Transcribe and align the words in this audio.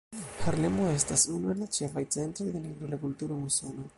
Harlemo 0.43 0.87
estas 0.93 1.25
unu 1.35 1.51
el 1.55 1.61
la 1.65 1.69
ĉefaj 1.77 2.03
centroj 2.17 2.49
de 2.57 2.65
nigrula 2.67 3.01
kulturo 3.07 3.41
en 3.41 3.49
Usono. 3.53 3.89